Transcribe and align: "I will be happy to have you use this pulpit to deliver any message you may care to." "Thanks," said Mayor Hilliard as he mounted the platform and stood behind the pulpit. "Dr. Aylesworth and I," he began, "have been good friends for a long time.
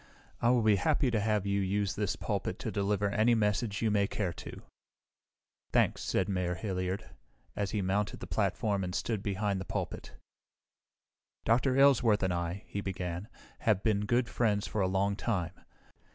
"I 0.41 0.49
will 0.49 0.63
be 0.63 0.77
happy 0.77 1.11
to 1.11 1.19
have 1.19 1.45
you 1.45 1.61
use 1.61 1.93
this 1.93 2.15
pulpit 2.15 2.57
to 2.57 2.71
deliver 2.71 3.11
any 3.11 3.35
message 3.35 3.83
you 3.83 3.91
may 3.91 4.07
care 4.07 4.33
to." 4.33 4.63
"Thanks," 5.71 6.01
said 6.01 6.27
Mayor 6.27 6.55
Hilliard 6.55 7.07
as 7.55 7.69
he 7.69 7.83
mounted 7.83 8.19
the 8.19 8.25
platform 8.25 8.83
and 8.83 8.95
stood 8.95 9.21
behind 9.21 9.61
the 9.61 9.63
pulpit. 9.63 10.15
"Dr. 11.45 11.77
Aylesworth 11.77 12.23
and 12.23 12.33
I," 12.33 12.63
he 12.65 12.81
began, 12.81 13.27
"have 13.59 13.83
been 13.83 14.05
good 14.07 14.27
friends 14.27 14.65
for 14.65 14.81
a 14.81 14.87
long 14.87 15.15
time. 15.15 15.51